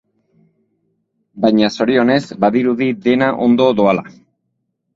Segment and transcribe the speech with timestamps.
[1.43, 2.17] Baina, zorionez,
[2.47, 4.09] badirudi dena ondo doala.